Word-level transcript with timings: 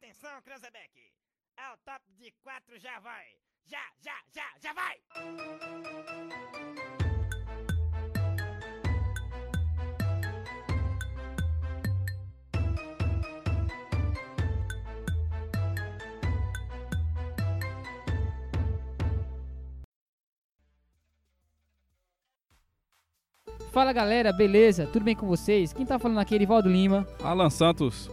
Atenção, 0.00 0.30
Cranzebeck! 0.42 1.12
É 1.56 1.74
o 1.74 1.76
top 1.78 2.00
de 2.16 2.30
quatro, 2.40 2.78
já 2.78 3.00
vai! 3.00 3.26
Já, 3.66 3.82
já, 4.00 4.14
já, 4.32 4.44
já 4.62 4.72
vai! 4.72 4.96
Fala 23.72 23.92
galera, 23.92 24.32
beleza? 24.32 24.86
Tudo 24.86 25.04
bem 25.04 25.16
com 25.16 25.26
vocês? 25.26 25.72
Quem 25.72 25.84
tá 25.84 25.98
falando 25.98 26.18
aqui 26.18 26.34
é 26.34 26.36
Erivaldo 26.36 26.68
Lima. 26.68 27.04
Alan 27.20 27.50
Santos. 27.50 28.08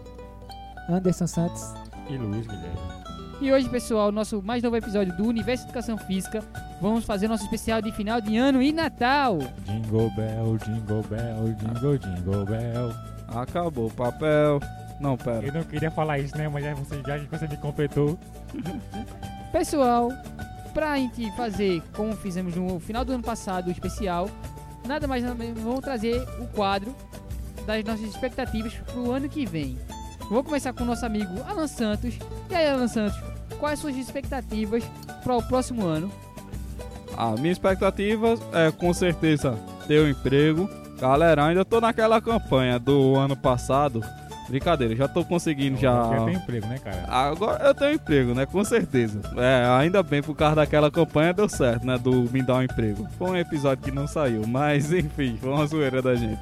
Anderson 0.89 1.27
Santos. 1.27 1.73
E 2.09 2.17
Luiz 2.17 2.45
Guilherme. 2.45 2.95
E 3.41 3.51
hoje, 3.51 3.67
pessoal, 3.67 4.11
nosso 4.11 4.41
mais 4.41 4.63
novo 4.63 4.77
episódio 4.77 5.15
do 5.17 5.25
Universo 5.27 5.65
Educação 5.65 5.97
Física. 5.97 6.41
Vamos 6.81 7.03
fazer 7.03 7.27
nosso 7.27 7.43
especial 7.43 7.81
de 7.81 7.91
final 7.91 8.21
de 8.21 8.37
ano 8.37 8.61
e 8.61 8.71
Natal. 8.71 9.39
Jingle 9.65 10.09
bell, 10.15 10.57
jingle 10.57 11.03
bell, 11.03 11.53
jingle, 11.53 11.97
jingle 11.97 12.45
bell. 12.45 12.91
Acabou 13.27 13.87
o 13.87 13.91
papel. 13.91 14.59
Não, 14.99 15.17
pera. 15.17 15.45
Eu 15.45 15.53
não 15.53 15.63
queria 15.63 15.91
falar 15.91 16.19
isso, 16.19 16.37
né? 16.37 16.47
Mas 16.47 16.63
já, 16.63 16.73
você, 16.73 17.01
já 17.05 17.19
que 17.19 17.25
você 17.25 17.47
me 17.47 17.57
completou. 17.57 18.17
Pessoal, 19.51 20.09
pra 20.73 20.95
gente 20.95 21.29
fazer 21.35 21.81
como 21.93 22.15
fizemos 22.15 22.55
no 22.55 22.79
final 22.79 23.03
do 23.03 23.11
ano 23.11 23.23
passado, 23.23 23.67
o 23.67 23.71
especial, 23.71 24.29
nada 24.87 25.07
mais 25.07 25.23
nada 25.23 25.35
menos, 25.35 25.61
vamos 25.61 25.81
trazer 25.81 26.21
o 26.39 26.47
quadro 26.47 26.95
das 27.65 27.83
nossas 27.83 28.05
expectativas 28.05 28.73
pro 28.91 29.11
ano 29.11 29.27
que 29.27 29.45
vem. 29.45 29.77
Vou 30.29 30.43
começar 30.43 30.73
com 30.73 30.83
o 30.83 30.87
nosso 30.87 31.05
amigo 31.05 31.33
Alan 31.47 31.67
Santos. 31.67 32.17
E 32.49 32.55
aí, 32.55 32.67
Alan 32.69 32.87
Santos, 32.87 33.17
quais 33.59 33.79
suas 33.79 33.95
expectativas 33.95 34.83
para 35.23 35.35
o 35.35 35.43
próximo 35.43 35.85
ano? 35.85 36.11
A 37.17 37.31
minha 37.31 37.51
expectativa 37.51 38.35
é 38.51 38.71
com 38.71 38.93
certeza 38.93 39.57
ter 39.87 40.01
um 40.01 40.09
emprego. 40.09 40.69
Galera, 40.99 41.45
ainda 41.45 41.63
tô 41.63 41.79
naquela 41.79 42.19
campanha 42.21 42.79
do 42.79 43.15
ano 43.15 43.35
passado. 43.35 44.01
Brincadeira, 44.47 44.95
já 44.95 45.07
tô 45.07 45.23
conseguindo 45.25 45.77
já. 45.77 45.91
Já 45.91 46.25
tem 46.25 46.35
emprego, 46.35 46.67
né, 46.67 46.77
cara? 46.77 47.05
Agora 47.07 47.63
eu 47.65 47.73
tenho 47.73 47.93
emprego, 47.93 48.33
né? 48.33 48.45
Com 48.45 48.63
certeza. 48.63 49.19
É, 49.37 49.65
ainda 49.79 50.03
bem 50.03 50.21
por 50.21 50.35
causa 50.35 50.57
daquela 50.57 50.91
campanha 50.91 51.33
deu 51.33 51.49
certo, 51.49 51.85
né? 51.85 51.97
Do 51.97 52.29
me 52.31 52.41
dar 52.43 52.55
um 52.55 52.63
emprego. 52.63 53.07
Foi 53.17 53.31
um 53.31 53.37
episódio 53.37 53.83
que 53.83 53.91
não 53.91 54.07
saiu, 54.07 54.45
mas 54.47 54.91
enfim, 54.93 55.37
foi 55.39 55.49
uma 55.49 55.65
zoeira 55.65 56.01
da 56.01 56.15
gente. 56.15 56.39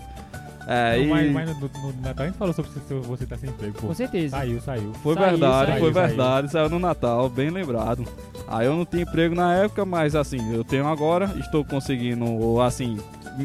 É, 0.68 0.98
Não, 0.98 1.04
e 1.04 1.08
mas, 1.08 1.32
mas 1.32 1.60
no, 1.60 1.68
no 1.68 2.02
Natal 2.02 2.24
a 2.26 2.30
gente 2.30 2.38
falou 2.38 2.54
sobre 2.54 2.72
se 2.72 2.94
você 2.94 3.26
tá 3.26 3.38
sem 3.38 3.50
emprego, 3.50 3.74
pô. 3.80 3.88
Com 3.88 3.94
certeza. 3.94 4.38
Saiu, 4.38 4.62
saiu. 4.62 4.94
Foi 5.04 5.14
Saiu, 5.16 5.30
verdade, 5.32 5.72
saiu, 5.72 5.80
foi 5.80 5.94
saiu. 5.94 6.08
verdade, 6.08 6.52
saiu 6.52 6.70
no 6.70 6.80
Natal, 6.80 7.30
bem 7.30 7.50
lembrado. 7.50 8.06
Aí 8.48 8.66
eu 8.66 8.76
não 8.76 8.86
tinha 8.86 9.04
emprego 9.04 9.36
na 9.36 9.54
época, 9.56 9.84
mas 9.86 10.16
assim, 10.16 10.54
eu 10.54 10.64
tenho 10.64 10.88
agora, 10.88 11.26
estou 11.40 11.66
conseguindo, 11.66 12.62
assim, 12.62 12.98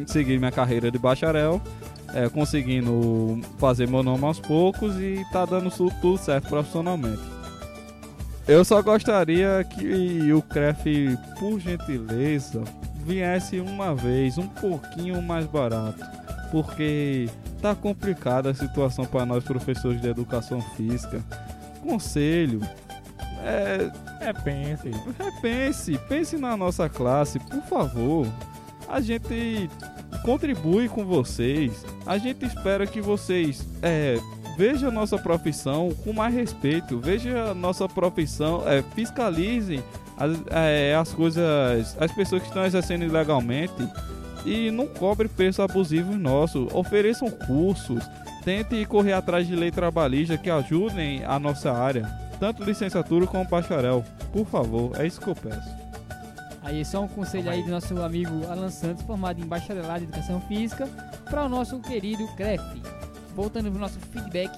seguir 0.06 0.38
minha 0.38 0.52
carreira 0.52 0.90
de 0.90 0.98
bacharel, 0.98 1.60
é, 2.14 2.28
conseguindo 2.28 3.40
fazer 3.58 3.88
meu 3.88 4.02
nome 4.02 4.24
aos 4.24 4.38
poucos 4.38 4.94
e 5.00 5.24
tá 5.32 5.44
dando 5.44 5.70
tudo 5.70 6.16
certo 6.18 6.48
profissionalmente. 6.48 7.20
Eu 8.46 8.64
só 8.64 8.80
gostaria 8.80 9.62
que 9.64 10.32
o 10.32 10.40
CREF, 10.40 10.84
por 11.38 11.58
gentileza, 11.60 12.62
viesse 13.04 13.60
uma 13.60 13.94
vez 13.94 14.38
um 14.38 14.46
pouquinho 14.48 15.20
mais 15.20 15.44
barato, 15.46 15.98
porque 16.50 17.28
tá 17.60 17.74
complicada 17.74 18.50
a 18.50 18.54
situação 18.54 19.04
para 19.04 19.24
nós 19.26 19.44
professores 19.44 20.00
de 20.00 20.08
educação 20.08 20.60
física. 20.76 21.22
Conselho, 21.82 22.60
é, 23.42 23.90
É, 24.20 24.32
pense. 24.32 24.90
repense, 25.18 25.98
pense 26.08 26.36
na 26.36 26.56
nossa 26.56 26.88
classe, 26.88 27.38
por 27.38 27.62
favor. 27.62 28.26
A 28.88 29.00
gente 29.00 29.70
contribui 30.22 30.88
com 30.88 31.04
vocês. 31.04 31.84
A 32.06 32.18
gente 32.18 32.44
espera 32.44 32.86
que 32.86 33.00
vocês 33.00 33.66
é, 33.82 34.18
vejam 34.56 34.88
a 34.88 34.92
nossa 34.92 35.16
profissão 35.18 35.90
com 36.04 36.12
mais 36.12 36.34
respeito. 36.34 36.98
Veja 36.98 37.50
a 37.50 37.54
nossa 37.54 37.88
profissão, 37.88 38.62
é, 38.66 38.82
fiscalizem 38.94 39.82
as, 40.16 40.36
é, 40.50 40.94
as 40.94 41.12
coisas, 41.12 41.96
as 42.00 42.12
pessoas 42.12 42.42
que 42.42 42.48
estão 42.48 42.64
exercendo 42.66 43.04
ilegalmente 43.04 43.72
e 44.44 44.70
não 44.70 44.86
cobre 44.86 45.28
preço 45.28 45.62
abusivo 45.62 46.16
nosso. 46.16 46.68
Ofereçam 46.72 47.30
cursos, 47.30 48.02
tente 48.44 48.84
correr 48.86 49.12
atrás 49.12 49.46
de 49.46 49.54
lei 49.54 49.70
trabalhista 49.70 50.36
que 50.36 50.50
ajudem 50.50 51.24
a 51.24 51.38
nossa 51.38 51.72
área, 51.72 52.06
tanto 52.38 52.64
licenciatura 52.64 53.26
como 53.26 53.48
bacharel. 53.48 54.04
Por 54.32 54.46
favor, 54.46 54.92
é 54.98 55.06
isso 55.06 55.20
que 55.20 55.28
eu 55.28 55.34
peço. 55.34 55.68
Aí 56.62 56.84
só 56.84 57.02
um 57.02 57.08
conselho 57.08 57.50
aí 57.50 57.62
do 57.62 57.70
nosso 57.70 57.98
amigo 58.02 58.44
Alan 58.46 58.68
Santos, 58.68 59.02
formado 59.04 59.40
em 59.40 59.46
bacharelado 59.46 60.00
em 60.00 60.04
educação 60.04 60.40
física, 60.42 60.86
para 61.24 61.44
o 61.44 61.48
nosso 61.48 61.78
querido 61.80 62.26
CREF. 62.36 62.62
Voltando 63.34 63.70
pro 63.70 63.80
nosso 63.80 63.98
feedback, 64.00 64.50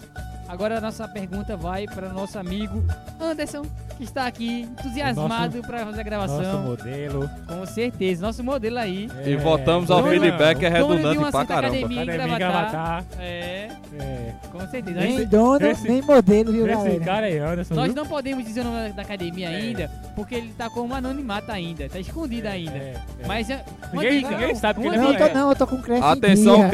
agora 0.48 0.78
a 0.78 0.80
nossa 0.80 1.06
pergunta 1.06 1.56
vai 1.56 1.86
para 1.86 2.08
o 2.08 2.12
nosso 2.12 2.38
amigo 2.38 2.82
Anderson, 3.20 3.62
que 4.00 4.04
está 4.04 4.26
aqui 4.26 4.62
entusiasmado 4.62 5.60
para 5.62 5.84
fazer 5.84 6.00
a 6.08 6.16
Nosso 6.16 6.36
gravação. 6.38 6.62
modelo. 6.62 7.30
Com 7.46 7.66
certeza, 7.66 8.26
nosso 8.26 8.42
modelo 8.42 8.78
aí. 8.78 9.08
E 9.26 9.36
voltamos 9.36 9.90
ao 9.90 10.00
dono- 10.02 10.10
feedback, 10.10 10.64
é 10.64 10.68
redundante 10.70 11.18
pra 11.30 11.44
caramba. 11.44 11.76
academia. 11.76 12.02
Academia 12.02 12.34
em 12.34 12.38
Gravatar. 12.38 13.04
É, 13.18 13.68
É. 13.98 14.32
com 14.50 14.60
certeza. 14.68 15.00
Nem 15.00 15.26
dono, 15.26 15.66
esse- 15.66 15.86
nem 15.88 16.00
modelo, 16.02 16.50
viu, 16.52 16.66
Esse 16.66 16.74
galera? 16.76 17.04
cara 17.04 17.26
aí, 17.26 17.38
Anderson. 17.38 17.74
nós 17.74 17.86
viu? 17.86 17.94
não 17.94 18.06
podemos 18.06 18.44
dizer 18.44 18.60
o 18.62 18.64
nome 18.64 18.92
da 18.92 19.02
academia 19.02 19.50
É. 19.50 19.56
ainda, 19.56 19.90
porque 20.16 20.34
ele 20.34 20.52
tá 20.56 20.70
com 20.70 20.80
um 20.80 20.94
anonimato 20.94 21.52
ainda, 21.52 21.88
tá 21.88 21.98
escondido 21.98 22.46
É, 22.46 22.50
ainda. 22.52 22.72
é, 22.72 22.94
é. 23.22 23.26
Mas 23.26 23.50
é 23.50 23.62
uma 23.92 24.02
Ninguém- 24.02 24.18
dica. 24.22 24.30
ninguém 24.30 24.54
sabe 24.54 24.80
que 24.80 24.86
uma 24.88 24.96
Não, 24.96 25.10
dica. 25.12 25.24
eu 25.24 25.28
tô, 25.28 25.34
não, 25.38 25.48
eu 25.50 25.56
tô 25.56 25.66
com 25.66 25.76
crepe 25.82 26.00
Atenção, 26.02 26.58
não, 26.58 26.66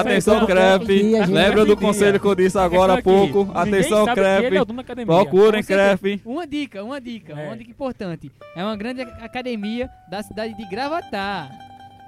atenção, 0.00 0.46
gente. 0.86 1.30
Lembra 1.30 1.64
do 1.64 1.76
conselho 1.76 2.18
que 2.18 2.26
eu 2.26 2.34
disse 2.34 2.58
agora 2.58 2.94
há 2.94 3.02
pouco? 3.02 3.48
Atenção, 3.54 4.08
é 4.08 4.10
academia. 4.10 4.64
Procurem. 5.06 5.62
CREF. 5.62 6.20
Uma 6.32 6.46
dica, 6.46 6.82
uma 6.82 7.00
dica, 7.00 7.32
É. 7.34 7.46
uma 7.46 7.56
dica 7.56 7.70
importante. 7.70 8.32
É 8.56 8.64
uma 8.64 8.74
grande 8.76 9.02
ac- 9.02 9.22
academia 9.22 9.90
da 10.08 10.22
cidade 10.22 10.54
de 10.54 10.64
Gravatar. 10.66 11.50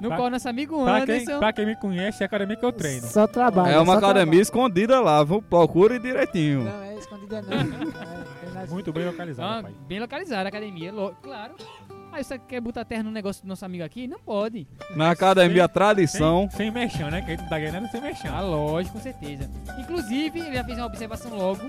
No 0.00 0.08
Pra- 0.08 0.16
qual 0.16 0.30
nosso 0.30 0.48
amigo 0.48 0.82
Pra 0.82 1.04
quem, 1.06 1.14
Anderson. 1.16 1.38
pra 1.38 1.52
quem 1.52 1.66
me 1.66 1.76
conhece, 1.76 2.22
é 2.22 2.24
a 2.24 2.26
academia 2.26 2.56
que 2.56 2.64
eu 2.64 2.72
treino. 2.72 3.06
Só 3.06 3.26
trabalho. 3.26 3.74
É 3.74 3.78
uma 3.80 3.96
academia 3.96 4.40
escondida 4.40 5.00
lá, 5.00 5.22
viu? 5.22 5.40
Procure 5.40 5.98
direitinho. 5.98 6.62
trabalho. 6.64 6.84
Não, 6.84 6.90
é 6.96 6.98
escondida 6.98 7.42
não. 7.42 7.52
É, 7.52 8.54
nas- 8.54 8.70
Muito 8.70 8.92
bem 8.92 9.02
É 9.04 9.06
localizado, 9.06 9.48
uma- 9.48 9.62
pai. 9.62 9.72
bem 9.86 10.00
localizada 10.00 10.44
a 10.44 10.48
academia, 10.48 10.92
claro. 11.22 11.54
Aí 12.12 12.22
você 12.22 12.38
quer 12.38 12.60
botar 12.60 12.84
terra 12.84 13.02
no 13.02 13.10
negócio 13.10 13.42
do 13.42 13.48
nosso 13.48 13.64
amigo 13.64 13.82
aqui? 13.84 14.06
Não 14.06 14.18
pode. 14.20 14.66
Na 14.94 15.10
academia 15.10 15.64
Sem- 15.64 15.68
Tradição. 15.72 16.48
Sem, 16.50 16.58
sem 16.58 16.70
mexão, 16.70 17.10
né? 17.10 17.20
Que 17.22 17.26
a 17.26 17.30
gente 17.30 17.42
não 17.42 17.48
tá 17.48 17.58
ganhando 17.58 17.88
sem 17.90 18.00
mexão. 18.00 18.34
Ah, 18.36 18.40
lógico, 18.40 18.96
com 18.96 19.02
certeza. 19.02 19.50
Inclusive, 19.78 20.38
ele 20.38 20.54
já 20.54 20.64
fez 20.64 20.78
uma 20.78 20.86
observação 20.86 21.36
logo. 21.36 21.60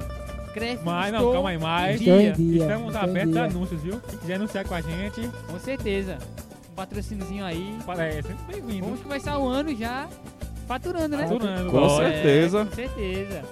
Cresce. 0.56 0.80
Mas 0.86 1.12
não, 1.12 1.34
calma 1.34 1.50
aí, 1.50 1.58
mais. 1.58 2.00
em 2.00 2.04
dia. 2.06 2.32
Dia, 2.32 2.62
Estamos 2.62 2.88
estou 2.96 3.08
em 3.08 3.12
abertos 3.12 3.36
a 3.36 3.44
anúncios, 3.44 3.82
viu? 3.82 4.00
Quem 4.00 4.20
quiser 4.20 4.36
anunciar 4.36 4.66
com 4.66 4.74
a 4.74 4.80
gente, 4.80 5.30
Com 5.52 5.60
certeza. 5.60 6.18
Um 6.72 6.76
patrocíniozinho 6.76 7.44
aí. 7.44 7.78
é 8.00 8.22
sempre 8.22 8.46
bem-vindo. 8.48 8.86
Vamos 8.86 9.02
começar 9.02 9.38
o 9.38 9.50
ano 9.50 9.76
já 9.76 10.08
faturando, 10.66 11.18
né? 11.18 11.28
Faturando, 11.28 11.70
Com 11.70 11.90
certeza. 11.90 12.62
É, 12.62 12.66
com 12.66 12.72
certeza. 12.72 13.44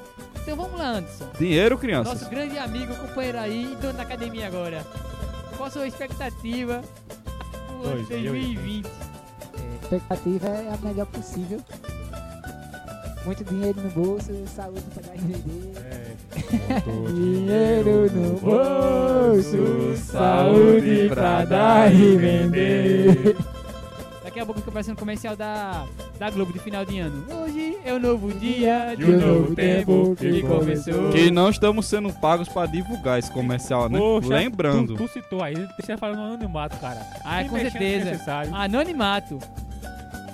Então 0.41 0.55
vamos 0.55 0.79
lá, 0.79 0.91
Anderson. 0.91 1.25
Dinheiro, 1.37 1.75
Nosso 1.75 1.81
crianças. 1.81 2.27
grande 2.29 2.57
amigo, 2.57 2.95
companheiro 2.95 3.37
aí, 3.37 3.77
dono 3.81 3.93
da 3.93 4.03
academia 4.03 4.47
agora. 4.47 4.85
Qual 5.57 5.67
a 5.67 5.71
sua 5.71 5.85
expectativa 5.85 6.81
pro 7.67 7.89
ano 7.89 8.03
de 8.03 8.09
2020? 8.13 8.87
A 8.87 9.83
expectativa 9.83 10.47
é 10.47 10.73
a 10.73 10.77
melhor 10.85 11.05
possível. 11.07 11.59
Muito 13.25 13.43
dinheiro 13.43 13.81
no 13.81 13.89
bolso, 13.89 14.31
saúde 14.47 14.83
pra 14.93 15.03
dar. 15.03 15.15
É. 15.15 16.02
Dinheiro 17.13 18.11
no 18.11 18.39
bolso, 18.39 19.95
saúde 19.97 21.09
pra 21.09 21.45
dar 21.45 21.93
e 21.93 22.15
vender. 22.17 23.35
Daqui 24.23 24.39
a 24.39 24.45
pouco 24.45 24.61
fica 24.61 24.71
parecendo 24.71 24.97
comercial 24.97 25.35
da, 25.35 25.85
da 26.17 26.29
Globo 26.29 26.51
de 26.51 26.57
final 26.59 26.83
de 26.83 26.97
ano. 26.99 27.23
Hoje 27.43 27.77
é 27.85 27.93
um 27.93 27.99
novo 27.99 28.31
dia 28.33 28.95
De 28.97 29.05
um 29.05 29.19
novo 29.19 29.55
tempo 29.55 30.15
que 30.15 30.41
começou. 30.41 31.09
Que 31.11 31.29
não 31.29 31.49
estamos 31.49 31.85
sendo 31.85 32.11
pagos 32.13 32.49
pra 32.49 32.65
divulgar 32.65 33.19
esse 33.19 33.29
comercial, 33.29 33.89
né? 33.89 33.99
Poxa, 33.99 34.29
Lembrando. 34.29 34.95
Tu, 34.95 35.07
tu 35.07 35.13
citou 35.13 35.43
aí, 35.43 35.53
deixa 35.53 35.91
eu 35.93 35.97
falar 35.99 36.15
no 36.15 36.23
anonimato, 36.23 36.77
cara. 36.77 36.99
Ah, 37.23 37.41
Sem 37.41 37.49
com 37.49 37.59
certeza. 37.59 38.19
Anonimato. 38.51 39.37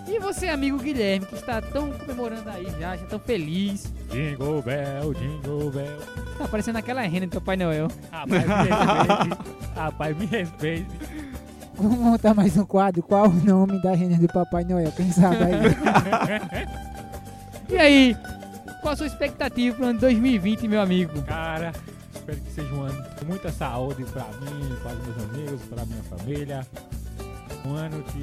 E 0.10 0.18
você, 0.18 0.48
amigo 0.48 0.80
Guilherme, 0.80 1.26
que 1.28 1.36
está 1.36 1.62
tão 1.62 1.92
comemorando 1.92 2.50
aí 2.50 2.66
já, 2.80 2.98
já 2.98 3.06
tão 3.06 3.20
feliz. 3.20 3.94
Jingle 4.12 4.64
bell, 4.64 5.14
jingle 5.14 5.70
bell. 5.70 6.00
Tá 6.36 6.48
parecendo 6.48 6.80
aquela 6.80 7.02
renda 7.02 7.28
do 7.28 7.34
Papai 7.40 7.56
Noel. 7.58 7.88
Rapaz, 8.12 8.48
me 8.48 8.56
respeite. 8.56 9.38
Rapaz, 9.76 10.18
me 10.18 10.26
respeite. 10.26 10.88
Vamos 11.76 12.00
montar 12.00 12.34
mais 12.34 12.58
um 12.58 12.66
quadro. 12.66 13.04
Qual 13.04 13.28
o 13.28 13.34
nome 13.34 13.80
da 13.84 13.94
renda 13.94 14.18
do 14.18 14.28
Papai 14.34 14.64
Noel? 14.64 14.92
Quem 14.94 15.12
sabe 15.12 15.38
aí? 15.44 15.54
E 17.70 17.78
aí, 17.78 18.18
qual 18.82 18.94
a 18.94 18.98
sua 18.98 19.06
expectativa 19.06 19.76
pro 19.76 19.86
ano 19.86 20.00
2020, 20.00 20.68
meu 20.68 20.82
amigo? 20.82 21.22
Cara, 21.22 21.72
espero 22.16 22.40
que 22.40 22.52
seja 22.52 22.74
um 22.74 22.82
ano 22.82 23.06
com 23.20 23.26
muita 23.26 23.52
saúde 23.52 24.04
pra 24.06 24.24
mim, 24.42 24.76
para 24.82 24.94
os 24.94 25.06
meus 25.06 25.30
amigos, 25.30 25.62
para 25.70 25.84
a 25.84 25.86
minha 25.86 26.04
família. 26.04 26.68
Um 27.70 27.76
ano 27.76 28.04
de 28.14 28.20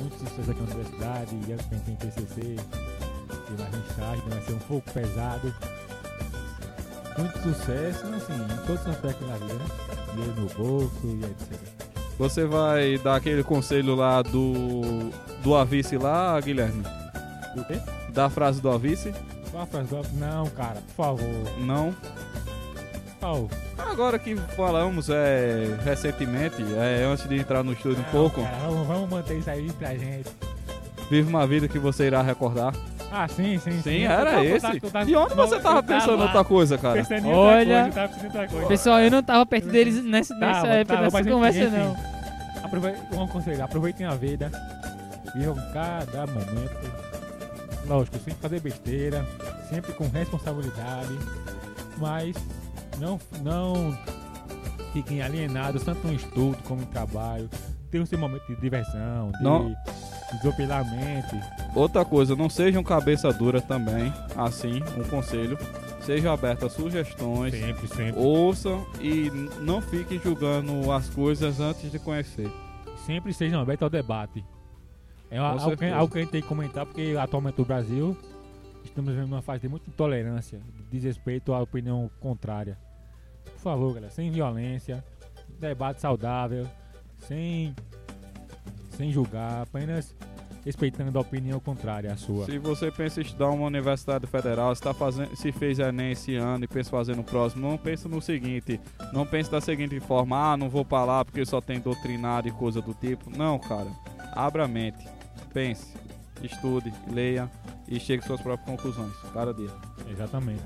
muito 0.00 0.18
sucesso 0.18 0.50
aqui 0.50 0.60
na 0.62 0.66
universidade, 0.74 1.34
e 1.36 1.40
que 1.40 1.74
vem 1.74 1.80
tem 1.80 1.96
TCC, 1.96 2.40
e 2.40 3.60
mais 3.60 3.74
um 3.74 3.80
estágio, 3.90 4.22
vai 4.28 4.40
ser 4.42 4.52
um 4.54 4.58
pouco 4.60 4.90
pesado. 4.92 5.54
Muito 7.18 7.38
sucesso, 7.42 8.06
assim, 8.06 8.32
em 8.34 8.66
todos 8.66 8.80
os 8.82 8.88
aspectos 8.88 9.28
da 9.28 9.34
vida, 9.34 9.54
né? 9.54 9.66
Dinheiro 10.14 10.40
no 10.40 10.48
bolso 10.54 11.00
e 11.04 11.24
etc. 11.24 11.60
Você 12.18 12.44
vai 12.46 12.96
dar 12.98 13.16
aquele 13.16 13.42
conselho 13.44 13.94
lá 13.94 14.22
do 14.22 15.10
do 15.42 15.54
Avice 15.54 15.96
lá, 15.98 16.40
Guilherme? 16.40 16.82
O 17.56 17.64
quê? 17.64 17.80
Da 18.12 18.30
frase 18.30 18.60
do 18.60 18.70
Avice? 18.70 19.12
Qual 19.50 19.62
a 19.64 19.66
frase 19.66 19.88
do- 19.90 20.16
Não, 20.18 20.46
cara, 20.50 20.80
por 20.88 20.94
favor. 20.94 21.58
Não. 21.60 21.94
Qual? 23.20 23.48
Agora 23.78 24.18
que 24.18 24.36
falamos 24.56 25.08
é, 25.10 25.76
recentemente, 25.84 26.62
é, 26.76 27.04
antes 27.04 27.28
de 27.28 27.36
entrar 27.36 27.62
no 27.64 27.72
estúdio 27.72 28.00
um 28.00 28.10
pouco, 28.12 28.42
cara, 28.42 28.56
vamos, 28.58 28.86
vamos 28.86 29.10
manter 29.10 29.38
isso 29.38 29.50
aí 29.50 29.70
pra 29.72 29.94
gente. 29.96 30.28
vive 31.10 31.28
uma 31.28 31.46
vida 31.46 31.66
que 31.66 31.78
você 31.78 32.06
irá 32.06 32.22
recordar. 32.22 32.72
Ah, 33.10 33.26
sim, 33.26 33.58
sim, 33.58 33.80
sim. 33.80 34.02
Era 34.04 34.44
esse. 34.44 34.60
tava- 34.60 34.76
eu 34.82 34.90
tava- 34.90 35.10
E 35.10 35.16
onde 35.16 35.34
você 35.34 35.58
tava 35.58 35.82
pensando 35.82 36.18
em 36.18 36.22
outra 36.22 36.44
coisa, 36.44 36.76
cara? 36.76 36.94
Pensando 37.02 37.26
em 37.26 37.32
Olha. 37.32 37.84
outra 37.86 37.88
coisa, 37.88 37.88
eu 37.88 37.92
tava 37.92 38.08
pensando 38.08 38.22
em 38.22 38.26
outra 38.26 38.48
coisa. 38.48 38.66
Pessoal, 38.68 39.00
eu 39.00 39.10
não 39.10 39.22
tava 39.22 39.46
perto 39.46 39.68
deles 39.68 40.04
nessa, 40.04 40.34
nessa 40.34 40.60
Tava, 40.60 40.74
época 40.74 40.96
tava, 40.98 41.10
mas 41.10 41.26
conversa, 41.26 41.58
enfim. 41.60 41.76
não. 41.76 41.96
Aprove... 42.64 42.92
Um 43.12 43.26
conselho, 43.26 43.64
aproveitem 43.64 44.06
a 44.06 44.10
vida. 44.14 44.50
Vivam 45.34 45.56
cada 45.72 46.26
momento. 46.26 47.08
Lógico, 47.86 48.18
sem 48.22 48.34
fazer 48.34 48.60
besteira, 48.60 49.24
sempre 49.70 49.92
com 49.94 50.06
responsabilidade, 50.08 51.18
mas 51.96 52.36
não, 52.98 53.20
não 53.42 53.96
fiquem 54.92 55.22
alienados 55.22 55.82
tanto 55.84 56.06
no 56.06 56.12
estudo 56.12 56.58
como 56.64 56.80
no 56.82 56.86
trabalho. 56.86 57.48
Tenham 57.90 58.04
seu 58.04 58.18
momento 58.18 58.46
de 58.46 58.60
diversão, 58.60 59.32
de 59.32 59.42
Não. 59.42 59.74
desopilar 60.42 60.80
a 60.80 60.84
mente. 60.84 61.34
Outra 61.74 62.04
coisa, 62.04 62.36
não 62.36 62.50
sejam 62.50 62.82
cabeça 62.82 63.32
dura 63.32 63.62
também, 63.62 64.12
assim, 64.36 64.82
um 64.98 65.04
conselho. 65.08 65.58
Sejam 66.02 66.32
abertos 66.32 66.64
a 66.64 66.70
sugestões, 66.70 67.52
Sempre, 67.54 67.88
sempre. 67.88 68.20
ouçam 68.20 68.86
e 69.00 69.30
não 69.60 69.80
fiquem 69.80 70.18
julgando 70.18 70.90
as 70.92 71.08
coisas 71.10 71.60
antes 71.60 71.90
de 71.90 71.98
conhecer. 71.98 72.50
sempre 73.06 73.32
sejam 73.32 73.58
abertos 73.60 73.84
ao 73.84 73.90
debate. 73.90 74.44
É 75.30 75.38
algo, 75.38 75.76
que, 75.76 75.84
algo 75.86 76.12
que 76.12 76.18
a 76.18 76.22
gente 76.22 76.30
tem 76.30 76.42
que 76.42 76.48
comentar, 76.48 76.84
porque 76.86 77.14
atualmente 77.18 77.58
no 77.58 77.64
Brasil 77.64 78.16
estamos 78.84 79.12
vivendo 79.14 79.32
uma 79.32 79.42
fase 79.42 79.62
de 79.62 79.68
muita 79.68 79.88
intolerância, 79.88 80.58
de 80.76 80.82
desrespeito 80.90 81.52
à 81.54 81.60
opinião 81.60 82.10
contrária. 82.20 82.76
Favor, 83.68 83.92
galera, 83.92 84.10
sem 84.10 84.30
violência, 84.30 85.04
debate 85.60 86.00
saudável, 86.00 86.66
sem, 87.18 87.76
sem 88.92 89.12
julgar, 89.12 89.60
apenas 89.60 90.16
respeitando 90.64 91.18
a 91.18 91.20
opinião 91.20 91.60
contrária 91.60 92.10
à 92.10 92.16
sua. 92.16 92.46
Se 92.46 92.56
você 92.56 92.90
pensa 92.90 93.20
em 93.20 93.24
estudar 93.24 93.50
uma 93.50 93.66
universidade 93.66 94.26
federal, 94.26 94.74
se, 94.74 94.80
tá 94.80 94.94
fazendo, 94.94 95.36
se 95.36 95.52
fez 95.52 95.78
Enem 95.78 96.12
esse 96.12 96.34
ano 96.34 96.64
e 96.64 96.66
pensa 96.66 96.88
fazer 96.88 97.14
no 97.14 97.22
próximo, 97.22 97.68
não 97.68 97.76
pense 97.76 98.08
no 98.08 98.22
seguinte, 98.22 98.80
não 99.12 99.26
pense 99.26 99.50
da 99.50 99.60
seguinte 99.60 100.00
forma, 100.00 100.52
ah, 100.52 100.56
não 100.56 100.70
vou 100.70 100.82
pra 100.82 101.04
lá 101.04 101.22
porque 101.22 101.44
só 101.44 101.60
tem 101.60 101.78
doutrinário 101.78 102.48
e 102.48 102.52
coisa 102.52 102.80
do 102.80 102.94
tipo. 102.94 103.28
Não, 103.36 103.58
cara, 103.58 103.90
abra 104.32 104.64
a 104.64 104.68
mente, 104.68 105.06
pense, 105.52 105.92
estude, 106.42 106.90
leia 107.12 107.50
e 107.86 108.00
chegue 108.00 108.20
às 108.20 108.26
suas 108.26 108.40
próprias 108.40 108.66
conclusões, 108.66 109.12
cada 109.34 109.52
dia. 109.52 109.70
Exatamente. 110.10 110.62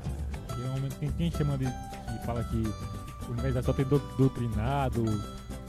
E 0.57 0.61
normalmente 0.61 0.95
tem 0.99 1.11
quem 1.11 1.33
chama 1.33 1.59
de. 1.59 1.67
Fala 2.25 2.43
que 2.45 2.63
a 3.27 3.31
universidade 3.31 3.67
só 3.67 3.73
tem 3.73 3.85
do- 3.85 4.03
doutrinado, 4.17 5.05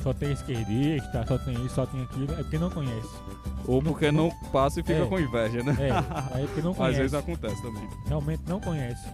só 0.01 0.13
tem 0.13 0.31
esquerdista, 0.31 1.25
só 1.27 1.37
tem 1.37 1.53
isso, 1.65 1.75
só 1.75 1.85
tem 1.85 2.01
aquilo, 2.03 2.33
é 2.33 2.37
porque 2.43 2.57
não 2.57 2.69
conhece. 2.69 3.09
Ou 3.67 3.81
porque 3.81 4.11
não 4.11 4.29
passa 4.51 4.79
e 4.79 4.83
fica 4.83 4.99
É. 4.99 5.05
com 5.05 5.19
inveja, 5.19 5.63
né? 5.63 5.75
É, 5.79 6.41
é 6.41 6.45
porque 6.45 6.61
não 6.61 6.71
Às 6.73 6.77
conhece. 6.77 6.97
vezes 6.99 7.13
acontece 7.13 7.61
também. 7.61 7.87
Realmente 8.07 8.41
não 8.47 8.59
conhece. 8.59 9.07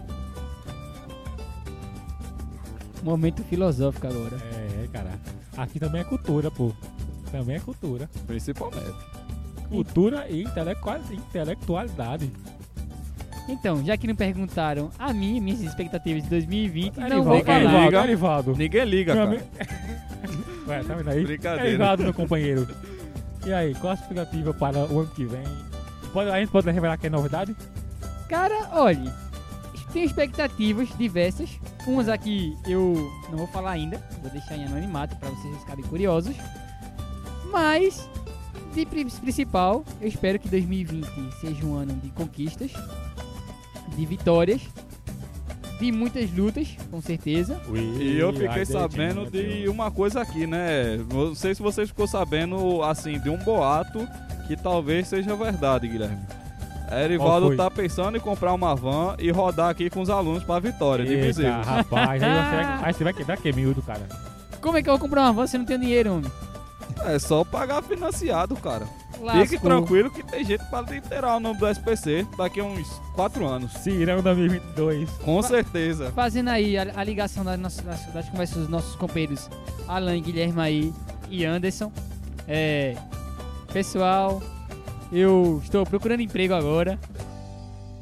Momento 3.02 3.42
filosófico 3.44 4.06
agora. 4.06 4.36
É, 4.36 4.88
cara. 4.92 5.18
Aqui 5.56 5.78
também 5.80 6.00
é 6.02 6.04
cultura, 6.04 6.50
pô. 6.50 6.72
Também 7.30 7.56
é 7.56 7.60
cultura. 7.60 8.10
Principalmente. 8.26 8.94
Cultura 9.68 10.28
e 10.28 10.42
intelectual- 10.42 11.00
intelectualidade. 11.12 12.30
Então, 13.48 13.84
já 13.84 13.96
que 13.96 14.06
não 14.06 14.14
perguntaram 14.14 14.90
a 14.98 15.12
mim, 15.12 15.40
minhas 15.40 15.60
expectativas 15.60 16.22
de 16.22 16.28
2020, 16.28 16.96
não 16.96 17.04
Erivaldo, 17.06 17.24
vou 17.24 17.36
Ninguém 17.38 17.64
falar. 17.64 17.84
Liga. 17.84 18.04
Erivaldo. 18.04 18.56
Ninguém 18.56 18.84
liga, 18.84 19.14
cara. 19.14 19.30
Ué, 20.68 20.82
tá 20.84 20.94
vendo 20.94 21.08
aí? 21.10 21.24
Brincadeira. 21.24 21.68
Erivaldo, 21.68 22.02
meu 22.04 22.14
companheiro. 22.14 22.68
E 23.44 23.52
aí, 23.52 23.74
qual 23.74 23.92
a 23.92 23.94
expectativa 23.94 24.54
para 24.54 24.78
o 24.86 25.00
ano 25.00 25.08
que 25.08 25.24
vem? 25.24 25.42
Pode, 26.12 26.30
a 26.30 26.38
gente 26.38 26.50
pode 26.50 26.70
revelar 26.70 26.96
que 26.98 27.06
é 27.06 27.10
novidade? 27.10 27.56
Cara, 28.28 28.68
olha, 28.72 29.12
tenho 29.92 30.04
expectativas 30.06 30.88
diversas. 30.96 31.50
Umas 31.86 32.08
aqui 32.08 32.56
eu 32.68 33.10
não 33.30 33.38
vou 33.38 33.46
falar 33.48 33.72
ainda, 33.72 34.00
vou 34.20 34.30
deixar 34.30 34.56
em 34.56 34.64
anonimato 34.66 35.16
para 35.16 35.30
vocês 35.30 35.56
ficarem 35.58 35.84
curiosos. 35.84 36.36
Mas, 37.50 38.08
de 38.74 38.86
pri- 38.86 39.04
principal, 39.06 39.84
eu 40.00 40.06
espero 40.06 40.38
que 40.38 40.48
2020 40.48 41.06
seja 41.40 41.64
um 41.66 41.74
ano 41.74 41.94
de 41.94 42.10
conquistas, 42.10 42.70
de 43.96 44.06
vitórias, 44.06 44.60
de 45.80 45.90
muitas 45.92 46.30
lutas, 46.32 46.68
com 46.90 47.00
certeza. 47.00 47.60
E 47.98 48.18
eu 48.18 48.32
fiquei 48.32 48.64
sabendo 48.66 49.30
de 49.30 49.68
uma 49.68 49.90
coisa 49.90 50.20
aqui, 50.20 50.46
né? 50.46 50.98
Não 51.12 51.34
sei 51.34 51.54
se 51.54 51.62
vocês 51.62 51.88
ficou 51.88 52.06
sabendo, 52.06 52.82
assim, 52.82 53.18
de 53.20 53.30
um 53.30 53.38
boato 53.38 54.06
que 54.46 54.56
talvez 54.56 55.08
seja 55.08 55.34
verdade, 55.36 55.88
Guilherme. 55.88 56.18
Erivaldo 56.92 57.46
tá 57.56 57.70
pensando 57.70 58.16
em 58.16 58.20
comprar 58.20 58.52
uma 58.52 58.74
van 58.74 59.14
e 59.18 59.30
rodar 59.30 59.68
aqui 59.70 59.88
com 59.88 60.00
os 60.00 60.10
alunos 60.10 60.42
pra 60.42 60.58
vitória 60.58 61.04
de 61.04 61.14
Viseu. 61.16 61.52
rapaz, 61.62 62.20
aí 62.20 62.28
você, 62.28 62.56
vai- 62.56 62.78
aí 62.82 62.92
você 62.94 63.04
vai 63.04 63.12
quebrar 63.14 63.36
que 63.36 63.52
miúdo, 63.52 63.80
cara. 63.80 64.02
Como 64.60 64.76
é 64.76 64.82
que 64.82 64.88
eu 64.90 64.94
vou 64.94 65.00
comprar 65.00 65.22
uma 65.22 65.32
van 65.32 65.46
se 65.46 65.56
eu 65.56 65.60
não 65.60 65.66
tenho 65.66 65.78
dinheiro, 65.80 66.14
homem? 66.16 66.30
É 67.06 67.18
só 67.18 67.44
pagar 67.44 67.80
financiado, 67.82 68.56
cara. 68.56 68.86
Fique 69.20 69.54
Lascou. 69.54 69.60
tranquilo 69.60 70.10
que 70.10 70.22
tem 70.22 70.44
jeito 70.44 70.64
pra 70.66 70.80
literar 70.80 71.36
o 71.36 71.40
nome 71.40 71.58
do 71.58 71.68
SPC 71.68 72.26
daqui 72.38 72.60
a 72.60 72.64
uns 72.64 72.88
4 73.14 73.46
anos. 73.46 73.72
Cirão 73.74 74.22
2022. 74.22 75.10
Com 75.22 75.42
certeza. 75.42 76.10
Fazendo 76.12 76.48
aí 76.48 76.78
a, 76.78 76.90
a 76.94 77.04
ligação 77.04 77.44
das, 77.44 77.58
nossas, 77.58 77.84
das, 77.84 78.06
das 78.06 78.28
conversas 78.30 78.56
dos 78.56 78.68
nossos 78.68 78.96
companheiros 78.96 79.50
Alan, 79.86 80.18
Guilherme 80.20 80.60
aí 80.60 80.94
e 81.28 81.44
Anderson. 81.44 81.92
É, 82.48 82.96
pessoal, 83.72 84.42
eu 85.12 85.60
estou 85.62 85.84
procurando 85.84 86.20
emprego 86.20 86.54
agora. 86.54 86.98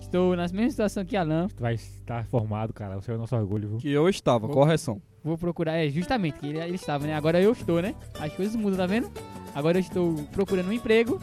Estou 0.01 0.35
na 0.37 0.45
mesma 0.45 0.71
situação 0.71 1.05
que 1.05 1.17
Alan. 1.17 1.49
Tu 1.49 1.61
vai 1.61 1.75
estar 1.75 2.25
formado, 2.27 2.73
cara. 2.73 2.95
Você 2.95 3.11
é 3.11 3.15
o 3.15 3.19
nosso 3.19 3.37
orgulho, 3.37 3.69
viu? 3.69 3.79
Que 3.79 3.91
eu 3.91 4.09
estava, 4.09 4.49
correção. 4.49 5.03
Vou 5.23 5.37
procurar, 5.37 5.75
é 5.77 5.89
justamente, 5.91 6.39
que 6.39 6.47
ele, 6.47 6.59
ele 6.59 6.77
estava, 6.77 7.07
né? 7.07 7.15
Agora 7.15 7.41
eu 7.43 7.53
estou, 7.53 7.83
né? 7.83 7.95
As 8.19 8.33
coisas 8.33 8.57
mudam, 8.57 8.79
tá 8.79 8.87
vendo? 8.87 9.11
Agora 9.55 9.79
eu 9.79 9.81
estou 9.81 10.15
procurando 10.33 10.69
um 10.69 10.73
emprego. 10.73 11.21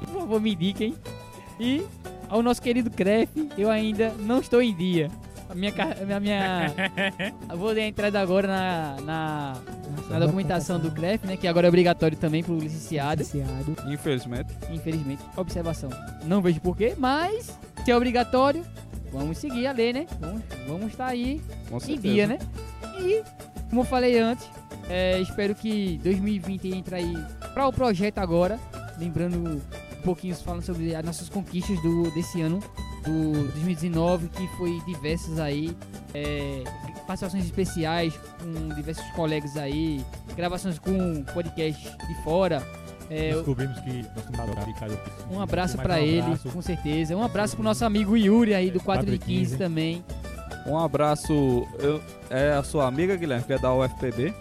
Por 0.00 0.20
favor, 0.20 0.40
me 0.40 0.54
indiquem. 0.54 0.94
E 1.58 1.84
ao 2.28 2.42
nosso 2.42 2.60
querido 2.60 2.90
Cref, 2.90 3.30
eu 3.56 3.70
ainda 3.70 4.12
não 4.18 4.40
estou 4.40 4.60
em 4.60 4.74
dia. 4.74 5.10
A 5.48 5.54
minha. 5.54 5.72
A 6.16 6.20
minha 6.20 6.74
eu 7.48 7.56
vou 7.56 7.74
dar 7.74 7.80
a 7.80 7.86
entrada 7.86 8.20
agora 8.20 8.48
na, 8.48 8.96
na, 9.02 9.56
na 10.10 10.18
documentação 10.18 10.78
do 10.78 10.90
CREF, 10.90 11.24
né? 11.26 11.36
Que 11.36 11.46
agora 11.46 11.66
é 11.66 11.68
obrigatório 11.68 12.16
também 12.16 12.42
pro 12.42 12.58
licenciado. 12.58 13.22
Licenciado. 13.22 13.76
Infelizmente. 13.86 14.52
Infelizmente. 14.70 15.22
Observação. 15.36 15.90
Não 16.24 16.42
vejo 16.42 16.60
porquê, 16.60 16.94
mas 16.98 17.56
se 17.84 17.90
é 17.90 17.96
obrigatório, 17.96 18.64
vamos 19.12 19.38
seguir 19.38 19.66
a 19.66 19.72
lei, 19.72 19.92
né? 19.92 20.06
Vamos, 20.20 20.42
vamos 20.66 20.86
estar 20.88 21.06
aí 21.06 21.40
Com 21.70 21.78
em 21.88 21.98
dia, 21.98 22.26
né? 22.26 22.38
E, 22.98 23.22
como 23.70 23.82
eu 23.82 23.84
falei 23.84 24.18
antes, 24.18 24.48
é, 24.88 25.20
espero 25.20 25.54
que 25.54 25.98
2020 26.02 26.68
entre 26.74 26.94
aí 26.96 27.14
para 27.54 27.66
o 27.66 27.72
projeto 27.72 28.18
agora. 28.18 28.58
Lembrando 28.98 29.36
um 29.38 29.60
pouquinho 30.02 30.34
falando 30.36 30.62
sobre 30.62 30.94
as 30.94 31.04
nossas 31.04 31.28
conquistas 31.28 31.80
do, 31.82 32.10
desse 32.12 32.40
ano, 32.40 32.60
do 33.04 33.32
2019, 33.52 34.28
que 34.28 34.46
foi 34.56 34.80
diversas 34.86 35.38
aí. 35.38 35.76
É, 36.14 36.62
participações 37.06 37.44
especiais 37.44 38.14
com 38.40 38.74
diversos 38.74 39.04
colegas 39.10 39.56
aí, 39.56 40.04
gravações 40.36 40.78
com 40.78 41.22
podcast 41.34 41.82
de 41.84 42.22
fora. 42.24 42.62
É, 43.08 43.32
Descobrimos 43.34 43.78
que 43.80 44.02
nosso 44.16 44.32
namorado 44.32 44.66
Ricardo 44.66 44.98
um 45.30 45.40
abraço 45.40 45.76
pra 45.76 45.94
um 45.94 45.98
ele, 45.98 46.20
abraço. 46.22 46.48
com 46.48 46.60
certeza. 46.62 47.16
Um 47.16 47.22
abraço 47.22 47.54
pro 47.54 47.62
nosso 47.64 47.84
amigo 47.84 48.16
Yuri 48.16 48.52
aí 48.54 48.70
do 48.70 48.80
4 48.80 49.06
de 49.06 49.18
15 49.18 49.56
415. 49.56 49.56
também. 49.56 50.04
Um 50.66 50.76
abraço. 50.76 51.32
eu- 51.78 52.02
é 52.28 52.52
a 52.54 52.64
sua 52.64 52.88
amiga, 52.88 53.14
Guilherme, 53.14 53.44
que 53.44 53.52
é 53.52 53.58
da 53.58 53.72
UFPB. 53.72 54.34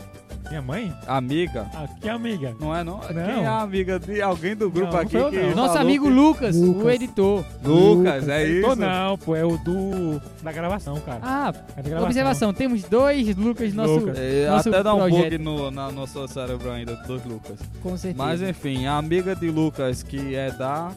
Minha 0.50 0.62
mãe? 0.62 0.94
Amiga. 1.08 1.66
Ah, 1.74 1.88
que 2.00 2.08
amiga? 2.08 2.56
Não 2.60 2.76
é 2.76 2.84
não? 2.84 3.00
Quem 3.00 3.16
Não. 3.16 3.24
é 3.24 3.46
a 3.46 3.62
amiga 3.62 4.00
de 4.00 4.22
alguém 4.22 4.56
do 4.56 4.70
grupo 4.70 4.94
Não, 4.94 5.00
aqui 5.00 5.18
não 5.18 5.30
foi 5.32 5.44
eu. 5.52 5.56
Nosso 5.56 5.78
amigo 5.78 6.06
que- 6.06 6.12
Lucas, 6.14 6.56
o 6.56 6.66
Lucas. 6.74 6.96
editor. 6.96 7.46
Lucas, 7.64 8.30
é 8.30 8.48
isso? 8.48 8.68
Tô 8.70 8.76
não, 8.76 9.18
pô, 9.18 9.36
é 9.36 9.44
o 9.44 9.58
do. 9.58 10.22
da 10.44 10.52
gravação, 10.52 11.00
cara. 11.02 11.20
Ah, 11.24 11.54
É 11.76 11.82
gravação. 11.82 12.06
observação, 12.06 12.54
temos 12.54 12.84
dois 12.84 13.36
Lucas 13.36 13.74
no 13.74 13.84
nosso. 13.84 14.00
Lucas. 14.06 14.18
É, 14.20 14.48
Nosso 14.50 14.70
até 14.70 14.84
dá 14.84 14.94
um 14.94 15.00
projeto. 15.00 15.24
bug 15.24 15.38
no 15.40 15.72
na 15.72 15.92
nosso 15.92 16.28
cérebro 16.28 16.72
ainda, 16.72 16.96
dos 16.96 17.26
Lucas. 17.26 17.60
Com 17.82 17.98
certeza. 17.98 18.24
Mas 18.24 18.42
enfim, 18.42 18.86
a 18.86 18.98
amiga 18.98 19.36
de 19.36 19.50
Lucas, 19.50 20.04
que 20.04 20.36
é 20.36 20.52
da. 20.52 20.92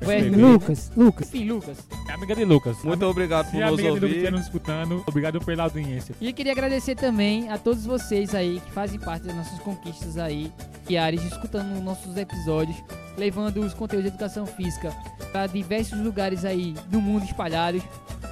SBB. 0.00 0.36
Lucas, 0.36 0.90
Lucas. 0.96 1.28
Enfim, 1.28 1.48
Lucas. 1.48 1.76
Amiga 2.22 2.36
de 2.36 2.44
Lucas. 2.44 2.84
Muito 2.84 3.04
obrigado 3.04 3.50
por 3.50 3.58
nos 3.58 3.70
Lucas 3.72 3.86
ouvir. 3.86 4.06
estiver 4.06 4.30
nos 4.30 4.42
escutando, 4.42 5.02
obrigado 5.08 5.40
pela 5.40 5.64
audiência. 5.64 6.14
E 6.20 6.28
eu 6.28 6.32
queria 6.32 6.52
agradecer 6.52 6.94
também 6.94 7.50
a 7.50 7.58
todos 7.58 7.84
vocês 7.84 8.32
aí 8.32 8.60
que 8.60 8.70
fazem 8.70 9.00
parte 9.00 9.26
das 9.26 9.34
nossas 9.34 9.58
conquistas 9.58 10.16
aí 10.16 10.52
diárias, 10.86 11.24
escutando 11.24 11.82
nossos 11.82 12.16
episódios, 12.16 12.76
levando 13.18 13.58
os 13.58 13.74
conteúdos 13.74 14.04
de 14.04 14.14
educação 14.14 14.46
física 14.46 14.94
para 15.32 15.48
diversos 15.48 15.98
lugares 15.98 16.44
aí 16.44 16.74
do 16.86 17.00
mundo 17.00 17.24
espalhados. 17.24 17.82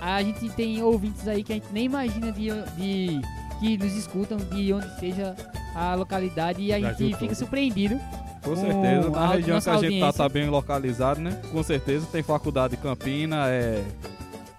A 0.00 0.22
gente 0.22 0.48
tem 0.50 0.80
ouvintes 0.80 1.26
aí 1.26 1.42
que 1.42 1.52
a 1.52 1.56
gente 1.56 1.72
nem 1.72 1.86
imagina 1.86 2.30
de, 2.30 2.48
de 2.76 3.20
que 3.58 3.76
nos 3.76 3.92
escutam 3.96 4.38
de 4.38 4.72
onde 4.72 5.00
seja 5.00 5.34
a 5.74 5.96
localidade 5.96 6.62
e 6.62 6.72
a 6.72 6.78
Brasil 6.78 7.08
gente 7.08 7.18
fica 7.18 7.26
todo. 7.26 7.38
surpreendido. 7.38 8.00
Com 8.42 8.56
certeza, 8.56 9.10
na 9.10 9.18
a 9.20 9.26
região 9.28 9.44
que 9.44 9.50
nossa 9.52 9.70
a 9.70 9.74
gente 9.74 9.82
tá, 10.00 10.06
audiência. 10.06 10.12
tá 10.12 10.28
bem 10.28 10.48
localizado, 10.48 11.20
né? 11.20 11.40
Com 11.52 11.62
certeza 11.62 12.06
tem 12.10 12.22
faculdade 12.22 12.76
de 12.76 12.82
Campina, 12.82 13.48
é. 13.48 13.84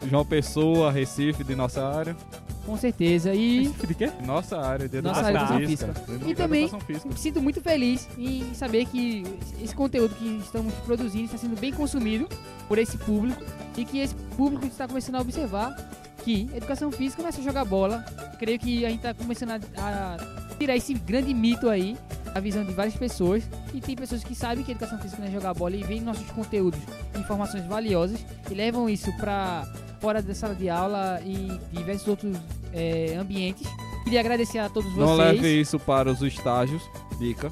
João 0.10 0.26
Pessoa, 0.26 0.92
Recife, 0.92 1.44
de 1.44 1.56
nossa 1.56 1.86
área. 1.86 2.16
Com 2.66 2.78
certeza. 2.78 3.34
E 3.34 3.68
De 3.70 3.94
quê? 3.96 4.12
Nossa 4.24 4.58
área 4.60 4.88
de 4.88 5.02
Nossa 5.02 5.20
educação 5.32 5.48
área 5.54 5.60
de 5.60 5.68
física. 5.68 5.94
De 6.08 6.30
E 6.32 6.36
também- 6.36 6.70
física. 6.86 7.08
me 7.10 7.18
sinto 7.18 7.42
muito 7.42 7.60
feliz 7.62 8.08
em 8.18 8.54
saber 8.54 8.86
que 8.86 9.24
esse 9.62 9.76
conteúdo 9.76 10.14
que 10.16 10.40
estamos 10.44 10.74
produzindo 10.86 11.26
está 11.26 11.38
sendo 11.38 11.60
bem 11.60 11.72
consumido 11.74 12.28
por 12.68 12.78
esse 12.78 12.98
público 13.00 13.44
e 13.76 13.84
que 13.84 14.00
esse 14.00 14.14
público 14.38 14.66
está 14.68 14.88
começando 14.88 15.16
a 15.16 15.22
observar 15.22 15.76
que 16.24 16.50
educação 16.56 16.92
física 16.92 17.24
não 17.24 17.30
é 17.30 17.32
só 17.32 17.42
jogar 17.42 17.66
bola. 17.66 18.06
Creio 18.38 18.60
que 18.60 18.86
a 18.86 18.90
gente 18.90 18.98
está 19.00 19.14
começando 19.14 19.52
a, 19.52 19.60
a 20.18 20.56
tirar 20.58 20.76
esse 20.76 20.94
grande 20.94 21.34
mito 21.34 21.68
aí 21.68 21.98
a 22.34 22.40
visão 22.40 22.64
de 22.64 22.74
várias 22.74 22.96
pessoas 22.96 23.44
e 23.74 23.82
tem 23.82 23.96
pessoas 23.96 24.24
que 24.24 24.34
sabem 24.36 24.64
que 24.64 24.72
educação 24.72 24.98
física 25.00 25.22
não 25.22 25.28
é 25.28 25.32
jogar 25.32 25.54
bola 25.54 25.76
e 25.76 25.84
veem 25.84 26.02
nossos 26.02 26.30
conteúdos, 26.32 26.80
informações 27.18 27.66
valiosas 27.66 28.26
e 28.50 28.54
levam 28.54 28.90
isso 28.90 29.12
para 29.18 29.66
fora 30.00 30.22
da 30.22 30.34
sala 30.34 30.56
de 30.56 30.70
aula 30.70 31.22
e 31.26 31.60
diversos 31.72 32.08
outros 32.08 32.38
eh, 32.74 33.16
ambientes. 33.20 33.68
Queria 34.04 34.20
agradecer 34.20 34.60
a 34.60 34.70
todos 34.70 34.90
Não 34.96 35.06
vocês. 35.16 35.18
leve 35.42 35.62
isso 35.62 35.78
para 35.80 36.10
os 36.12 36.22
estágios, 36.22 36.82
dica. 37.20 37.52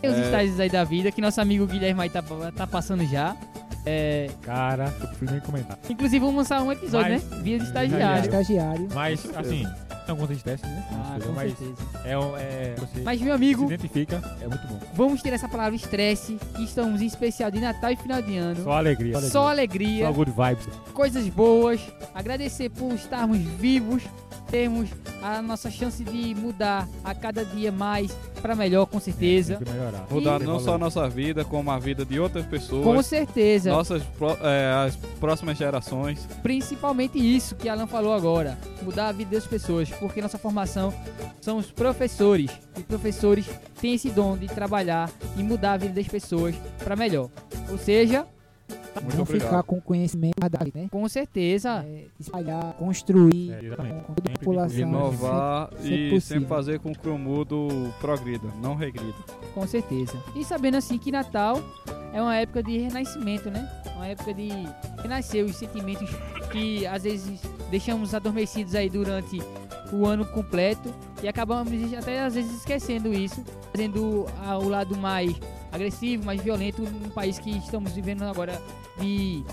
Tem 0.00 0.10
os 0.10 0.16
É. 0.16 0.22
estágios 0.22 0.58
aí 0.60 0.70
da 0.70 0.82
vida 0.84 1.12
que 1.12 1.20
nosso 1.20 1.40
amigo 1.40 1.66
Guilherme 1.66 2.00
aí 2.02 2.08
tá, 2.10 2.22
tá 2.56 2.66
passando 2.66 3.04
já. 3.06 3.36
É, 3.84 4.30
Cara, 4.42 4.94
eu 5.00 5.08
prefiro 5.08 5.32
nem 5.32 5.40
comentar. 5.40 5.78
inclusive 5.88 6.18
vamos 6.20 6.36
lançar 6.36 6.62
um 6.62 6.70
episódio, 6.72 7.12
Mas- 7.12 7.24
né? 7.30 7.40
Via 7.42 7.58
de 7.58 7.64
Estagiário. 7.64 8.24
estagiário. 8.24 8.86
Estagiário. 8.86 8.88
Mas, 8.94 9.36
assim, 9.36 9.66
são 10.06 10.18
alguns 10.18 10.42
testes, 10.42 10.68
né? 10.68 10.84
Ah, 10.92 11.18
com 11.24 11.32
mas 11.32 11.56
certeza. 11.56 11.74
é, 12.04 12.18
um- 12.18 12.36
é, 12.36 12.74
você 12.78 13.00
Mas 13.02 13.20
meu 13.20 13.28
se 13.30 13.34
amigo, 13.36 13.64
identifica, 13.66 14.22
é 14.40 14.48
muito 14.48 14.66
bom. 14.66 14.78
vamos 14.94 15.22
ter 15.22 15.32
essa 15.32 15.48
palavra 15.48 15.74
estresse, 15.76 16.38
que 16.56 16.64
estamos 16.64 17.00
em 17.02 17.06
especial 17.06 17.50
de 17.50 17.60
Natal 17.60 17.90
e 17.92 17.96
final 17.96 18.20
de 18.22 18.36
ano. 18.36 18.62
Só 18.64 18.72
alegria. 18.72 19.20
Só 19.20 19.48
alegria, 19.48 20.06
Só 20.06 20.12
good 20.12 20.30
vibes. 20.32 20.68
coisas 20.92 21.28
boas. 21.28 21.80
Agradecer 22.14 22.70
por 22.70 22.92
estarmos 22.94 23.38
vivos, 23.38 24.02
termos 24.50 24.88
a 25.22 25.40
nossa 25.40 25.70
chance 25.70 26.02
de 26.02 26.34
mudar 26.34 26.88
a 27.04 27.14
cada 27.14 27.44
dia 27.44 27.70
mais 27.70 28.10
para 28.42 28.54
melhor, 28.56 28.86
com 28.86 28.98
certeza. 28.98 29.60
Melhorar. 29.60 30.06
Mudar 30.10 30.40
E- 30.40 30.44
não 30.44 30.58
só 30.58 30.74
a 30.74 30.78
nossa 30.78 31.06
vida, 31.08 31.44
como 31.44 31.70
a 31.70 31.78
vida 31.78 32.04
de 32.06 32.18
outras 32.18 32.44
pessoas. 32.46 32.82
Com 32.82 33.02
certeza. 33.02 33.70
Nossas 33.70 34.02
é, 34.42 34.86
as 34.86 34.96
próximas 35.20 35.58
gerações. 35.58 36.26
principalmente 36.42 37.18
isso 37.18 37.54
que 37.54 37.68
Alan 37.68 37.86
falou 37.86 38.12
agora, 38.14 38.58
mudar 38.82 39.08
a 39.08 39.12
vida 39.12 39.36
das 39.36 39.46
pessoas, 39.46 39.90
porque 40.00 40.20
nossa 40.20 40.38
formação 40.38 40.92
são 41.40 41.58
os 41.58 41.70
professores 41.70 42.50
e 42.76 42.82
professores 42.82 43.46
têm 43.80 43.94
esse 43.94 44.10
dom 44.10 44.36
de 44.36 44.46
trabalhar 44.48 45.08
e 45.36 45.42
mudar 45.42 45.74
a 45.74 45.76
vida 45.76 45.94
das 45.94 46.08
pessoas 46.08 46.54
para 46.82 46.96
melhor. 46.96 47.28
Ou 47.70 47.78
seja, 47.78 48.26
Muito 49.02 49.14
não 49.16 49.22
obrigado. 49.22 49.48
ficar 49.48 49.62
com 49.62 49.80
conhecimento 49.80 50.34
guardado, 50.40 50.70
né? 50.74 50.88
com 50.90 51.08
certeza, 51.08 51.84
É, 51.86 52.04
espalhar, 52.18 52.72
construir 52.74 53.52
É, 53.52 53.60
com, 53.76 54.14
toda 54.14 54.30
a 54.32 54.38
população. 54.38 54.78
Inovar 54.80 55.70
sempre- 55.78 56.16
e 56.16 56.20
sempre 56.20 56.48
fazer 56.48 56.80
com 56.80 56.92
que 56.94 57.08
o 57.08 57.16
mundo 57.18 57.68
progrida, 58.00 58.48
não 58.60 58.74
regrida. 58.74 59.14
com 59.54 59.66
certeza. 59.66 60.16
E 60.34 60.44
sabendo 60.44 60.76
assim 60.76 60.98
que 60.98 61.10
Natal 61.12 61.60
é 62.12 62.20
uma 62.20 62.36
época 62.36 62.62
de 62.62 62.78
renascimento, 62.78 63.50
né? 63.50 63.68
Uma 63.96 64.06
época 64.08 64.32
de 64.34 64.48
renascer 65.02 65.44
os 65.44 65.56
sentimentos 65.56 66.08
que 66.50 66.86
às 66.86 67.02
vezes 67.04 67.40
deixamos 67.70 68.14
adormecidos 68.14 68.74
aí 68.74 68.88
durante 68.88 69.38
o 69.92 70.06
ano 70.06 70.24
completo 70.24 70.92
e 71.22 71.28
acabamos 71.28 71.72
até 71.94 72.20
às 72.20 72.34
vezes 72.34 72.58
esquecendo 72.58 73.12
isso, 73.12 73.44
fazendo 73.72 74.26
ah, 74.44 74.58
o 74.58 74.68
lado 74.68 74.96
mais 74.96 75.34
agressivo, 75.72 76.24
mais 76.24 76.40
violento 76.42 76.82
num 76.82 77.10
país 77.10 77.38
que 77.38 77.50
estamos 77.58 77.92
vivendo 77.92 78.22
agora 78.22 78.60
de 78.98 79.44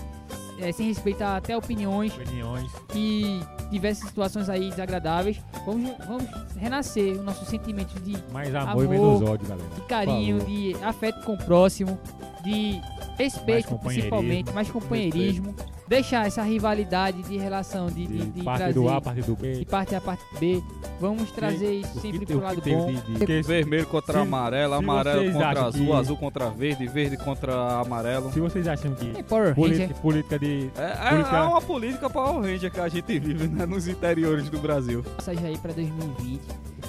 eh, 0.58 0.72
sem 0.72 0.88
respeitar 0.88 1.36
até 1.36 1.56
opiniões 1.56 2.12
Opiniões. 2.14 2.70
e 2.94 3.40
diversas 3.70 4.08
situações 4.08 4.48
aí 4.48 4.70
desagradáveis. 4.70 5.40
Vamos, 5.64 5.92
vamos 6.06 6.24
renascer 6.56 7.12
os 7.12 7.24
nossos 7.24 7.48
sentimentos 7.48 8.02
de 8.02 8.16
Mais 8.32 8.54
amor, 8.54 8.82
e 8.82 8.86
Amor. 8.86 8.88
menos 8.88 9.22
ódio, 9.22 9.48
galera. 9.48 9.68
de 9.74 9.80
carinho, 9.82 10.40
de 10.44 10.74
afeto 10.82 11.24
com 11.24 11.34
o 11.34 11.38
próximo, 11.38 11.98
de 12.42 12.80
respeito 13.18 13.68
companheirismo. 13.68 13.78
principalmente, 13.80 14.52
mais 14.52 14.70
companheirismo, 14.70 15.54
deixar 15.88 16.26
essa 16.26 16.42
rivalidade 16.42 17.22
de 17.22 17.36
relação 17.36 17.86
de, 17.88 18.06
de, 18.06 18.18
De 18.18 18.30
de 18.30 18.42
parte 18.42 18.58
trazer 18.58 18.74
do 18.74 18.88
A, 18.88 19.00
parte 19.00 19.22
do 19.22 19.34
B. 19.36 19.54
de 19.58 19.64
parte 19.64 19.94
A 19.94 20.00
parte 20.00 20.22
B. 20.38 20.62
Vamos 21.00 21.30
trazer 21.32 21.72
isso 21.80 21.90
O 21.90 21.92
que 21.94 22.00
sempre 22.00 22.26
tem- 22.26 22.36
pro 22.36 22.36
o 22.36 22.40
que 22.40 22.70
lado 22.70 22.78
bom. 22.78 22.92
de- 22.92 23.18
de- 23.18 23.26
que- 23.26 23.42
Vermelho 23.42 23.86
contra 23.86 24.12
se- 24.14 24.18
amarelo, 24.20 24.72
se 24.72 24.78
amarelo 24.78 25.32
contra 25.32 25.62
azul, 25.64 25.86
que- 25.86 25.92
azul 25.92 26.16
contra 26.16 26.50
verde, 26.50 26.86
verde 26.86 27.16
contra 27.16 27.80
amarelo. 27.80 28.32
Se 28.32 28.40
vocês 28.40 28.66
acham 28.68 28.94
que 28.94 29.18
É 29.18 29.22
Power 29.22 29.48
Ranger, 29.48 29.54
política, 29.54 29.94
política 30.00 30.38
de. 30.38 30.70
É, 30.76 30.82
é- 31.06 31.10
Política- 31.10 31.36
é 31.36 31.42
uma 31.42 31.60
política 31.62 32.10
Power 32.10 32.42
Ranger 32.42 32.70
que 32.70 32.80
a 32.80 32.88
gente 32.88 33.18
vive 33.18 33.48
né, 33.48 33.66
nos 33.66 33.88
interiores 33.88 34.48
do 34.48 34.58
Brasil. 34.58 35.02
passagem 35.16 35.44
aí 35.46 35.58
pra 35.58 35.72
2020. 35.72 36.40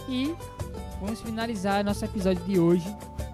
E 0.07 0.33
vamos 1.01 1.21
finalizar 1.21 1.83
nosso 1.83 2.03
episódio 2.03 2.43
de 2.45 2.59
hoje 2.59 2.85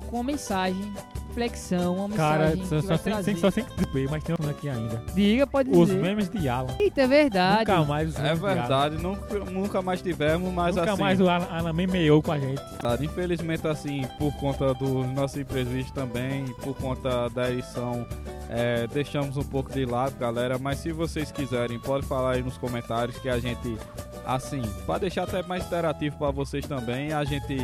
com 0.10 0.18
uma 0.18 0.24
mensagem, 0.24 0.94
reflexão, 1.36 1.96
uma 1.98 2.16
Cara, 2.16 2.56
mensagem 2.56 2.66
só, 2.82 2.98
tem, 2.98 3.36
só 3.36 3.52
tem 3.52 3.64
que 3.66 3.86
ver, 3.94 4.10
mas 4.10 4.24
tem 4.24 4.36
um 4.40 4.50
aqui 4.50 4.70
ainda. 4.70 5.04
Diga, 5.14 5.46
pode 5.46 5.70
Os 5.70 5.88
dizer. 5.90 6.02
memes 6.02 6.30
de 6.30 6.48
Alan. 6.48 6.74
Eita, 6.80 7.02
é 7.02 7.08
verdade. 7.08 7.60
Nunca 7.72 7.84
mais 7.84 8.10
os 8.10 8.16
É 8.16 8.22
memes 8.24 8.44
Alan. 8.44 8.54
verdade, 8.56 8.96
nunca, 9.04 9.40
nunca 9.52 9.82
mais 9.82 10.02
tivemos, 10.02 10.52
mas 10.54 10.76
Nunca 10.76 10.94
assim, 10.94 11.02
mais 11.02 11.20
o 11.20 11.28
Alan, 11.30 11.48
Alan 11.52 11.74
memeou 11.74 12.22
com 12.22 12.32
a 12.32 12.40
gente. 12.40 12.62
cara, 12.82 13.04
infelizmente 13.04 13.68
assim, 13.68 14.04
por 14.18 14.34
conta 14.38 14.74
dos 14.74 15.06
nossos 15.14 15.38
imprevistos 15.38 15.92
também, 15.92 16.46
por 16.62 16.74
conta 16.76 17.30
da 17.30 17.52
edição, 17.52 18.06
é, 18.50 18.88
deixamos 18.88 19.36
um 19.36 19.44
pouco 19.44 19.72
de 19.74 19.86
lado, 19.86 20.16
galera, 20.18 20.58
mas 20.58 20.80
se 20.80 20.92
vocês 20.94 21.32
quiserem, 21.32 21.78
pode 21.80 22.06
falar 22.06 22.32
aí 22.36 22.42
nos 22.44 22.58
comentários 22.58 23.18
que 23.18 23.28
a 23.28 23.38
gente, 23.40 23.78
assim, 24.26 24.62
para 24.86 25.00
deixar 25.00 25.24
até 25.24 25.44
mais 25.44 25.66
interativo 25.66 26.18
para 26.18 26.32
vocês 26.32 26.66
também, 26.66 27.12
a 27.12 27.24
gente 27.26 27.58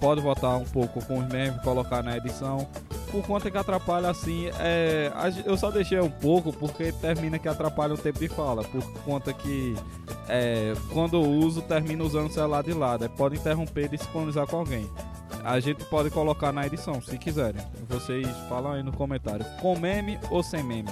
pode 0.00 0.20
botar 0.20 0.56
um 0.56 0.64
pouco 0.64 1.02
com 1.06 1.18
os 1.20 1.26
memes, 1.28 1.60
colocar 1.62 2.02
na 2.02 2.16
edição. 2.16 2.66
Por 3.14 3.24
conta 3.24 3.48
que 3.48 3.56
atrapalha 3.56 4.10
assim, 4.10 4.50
é, 4.58 5.12
a 5.14 5.28
eu 5.48 5.56
só 5.56 5.70
deixei 5.70 6.00
um 6.00 6.10
pouco 6.10 6.52
porque 6.52 6.90
termina 6.90 7.38
que 7.38 7.46
atrapalha 7.46 7.94
o 7.94 7.96
tempo 7.96 8.18
de 8.18 8.26
fala. 8.26 8.64
Por 8.64 8.82
conta 9.04 9.32
que 9.32 9.76
é, 10.28 10.74
quando 10.92 11.14
eu 11.14 11.22
uso, 11.22 11.62
termina 11.62 12.02
usando 12.02 12.26
o 12.26 12.32
celular 12.32 12.64
de 12.64 12.72
lado. 12.72 13.08
Pode 13.10 13.36
interromper 13.36 13.88
e 13.94 13.98
sincronizar 13.98 14.48
com 14.48 14.56
alguém. 14.56 14.90
A 15.44 15.60
gente 15.60 15.84
pode 15.84 16.10
colocar 16.10 16.50
na 16.50 16.66
edição, 16.66 17.00
se 17.00 17.16
quiserem. 17.16 17.64
Vocês 17.88 18.26
falam 18.48 18.72
aí 18.72 18.82
no 18.82 18.90
comentário. 18.90 19.46
Com 19.60 19.78
meme 19.78 20.18
ou 20.28 20.42
sem 20.42 20.64
meme? 20.64 20.90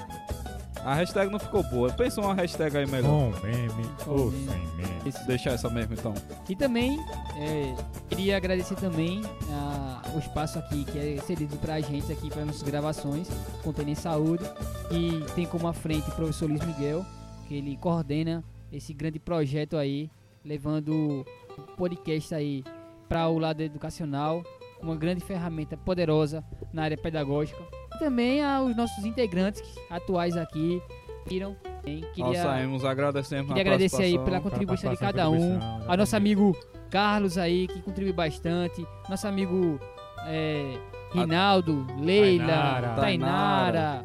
A 0.85 0.95
hashtag 0.95 1.29
não 1.29 1.41
ficou 1.41 1.65
boa. 1.65 1.91
Pensa 1.91 2.21
uma 2.21 2.35
hashtag 2.35 2.77
aí 2.77 2.87
melhor. 2.87 3.11
Com 3.11 3.47
meme 3.47 3.91
ou 4.07 4.31
sem 4.31 4.67
meme. 4.77 5.13
Deixa 5.27 5.51
essa 5.51 5.69
mesmo 5.69 5.95
então. 5.95 6.15
E 6.49 6.55
também 6.55 7.01
é, 7.37 7.75
queria 8.09 8.37
agradecer 8.37 8.77
também 8.77 9.23
ah, 9.51 9.72
o 10.15 10.19
espaço 10.19 10.59
aqui 10.59 10.85
que 10.85 10.99
é 10.99 11.17
cedido 11.23 11.57
pra 11.57 11.81
gente 11.81 12.13
aqui 12.13 12.29
para 12.29 12.45
nossas 12.45 12.63
gravações, 12.63 13.29
Contêiner 13.63 13.97
Saúde, 13.97 14.45
e 14.91 15.25
tem 15.35 15.47
como 15.47 15.69
à 15.69 15.73
frente 15.73 16.09
o 16.09 16.15
professor 16.15 16.49
Luiz 16.49 16.65
Miguel, 16.65 17.05
que 17.49 17.55
ele 17.55 17.77
coordena 17.77 18.45
esse 18.71 18.93
grande 18.93 19.19
projeto 19.19 19.77
aí, 19.77 20.11
levando 20.45 21.25
o 21.59 21.63
podcast 21.77 22.35
aí 22.35 22.65
para 23.09 23.29
o 23.29 23.39
lado 23.39 23.61
educacional, 23.61 24.43
uma 24.81 24.97
grande 24.97 25.21
ferramenta 25.21 25.77
poderosa 25.77 26.43
na 26.73 26.85
área 26.85 26.97
pedagógica. 26.97 27.63
E 27.95 27.99
também 27.99 28.43
aos 28.43 28.75
nossos 28.77 29.05
integrantes 29.05 29.63
atuais 29.91 30.37
aqui, 30.37 30.81
viram? 31.27 31.57
Hein? 31.87 32.01
Nós 32.01 32.13
Queria 32.15 32.43
saímos, 32.43 32.85
agradecemos 32.85 33.49
Queria 33.49 33.63
a 33.63 33.67
agradecer 33.67 34.03
aí 34.03 34.19
pela 34.19 34.41
contribuição 34.41 34.93
de 34.93 34.99
cada 34.99 35.29
um. 35.29 35.59
Ao 35.87 35.97
nosso 35.97 36.17
amigo 36.17 36.57
Carlos 36.93 37.39
aí, 37.39 37.67
que 37.67 37.81
contribui 37.81 38.13
bastante. 38.13 38.87
Nosso 39.09 39.27
amigo 39.27 39.81
é, 40.27 40.79
Rinaldo, 41.13 41.87
Leila, 42.01 42.47
Tainara. 42.47 42.95
Tainara. 42.97 44.05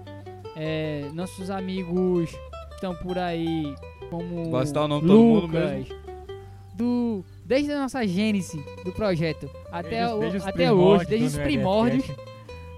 é, 0.55 1.09
nossos 1.13 1.49
amigos 1.49 2.29
que 2.31 2.75
estão 2.75 2.95
por 2.95 3.17
aí, 3.17 3.73
como 4.09 4.49
Vai 4.51 4.65
citar 4.65 4.83
o 4.85 4.87
nome 4.87 5.01
de 5.01 5.07
todo 5.07 5.19
mundo 5.19 5.41
Lucas, 5.47 5.87
do 6.75 7.23
desde 7.45 7.71
a 7.71 7.79
nossa 7.79 8.05
gênese 8.05 8.63
do 8.83 8.91
projeto 8.91 9.49
até, 9.71 9.99
Desde- 10.01 10.13
o- 10.15 10.19
desde 10.19 10.37
os 10.37 10.43
até 10.47 10.51
primórdios 10.65 10.99
hoje, 11.01 11.09
desde 11.09 11.25
do 11.25 11.29
os 11.41 11.43
primórdios 11.47 12.05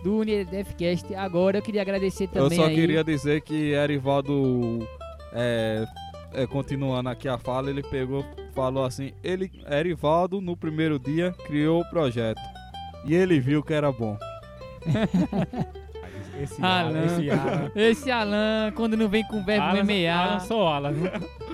do 0.03 0.17
UniDFcast. 0.19 1.15
Agora 1.15 1.57
eu 1.57 1.61
queria 1.61 1.81
agradecer 1.81 2.25
Eu 2.25 2.43
também 2.43 2.57
só 2.57 2.65
aí. 2.65 2.75
queria 2.75 3.03
dizer 3.03 3.41
que 3.41 3.71
Erivaldo, 3.73 4.87
é, 5.33 5.85
é, 6.33 6.47
continuando 6.47 7.09
aqui 7.09 7.27
a 7.27 7.37
fala, 7.37 7.69
ele 7.69 7.83
pegou, 7.83 8.23
falou 8.53 8.85
assim, 8.85 9.11
ele, 9.23 9.51
Erivaldo, 9.69 10.39
no 10.39 10.55
primeiro 10.55 10.97
dia, 10.99 11.33
criou 11.45 11.81
o 11.81 11.89
projeto. 11.89 12.39
E 13.05 13.15
ele 13.15 13.39
viu 13.39 13.63
que 13.63 13.73
era 13.73 13.91
bom. 13.91 14.17
Esse 16.41 16.63
Alan. 16.63 16.89
Alan, 16.89 17.05
esse 17.05 17.29
Alan. 17.29 17.71
Esse 17.75 18.11
Alan, 18.11 18.71
quando 18.73 18.95
não 18.95 19.09
vem 19.09 19.27
com 19.27 19.43
verbo 19.43 19.65
Alan. 19.65 20.09
Alan 20.09 20.39
só 20.39 20.67
Alan, 20.67 20.91
viu? 20.93 21.07